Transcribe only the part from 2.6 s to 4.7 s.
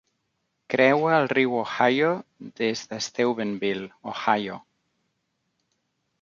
des de Steubenville, Ohio.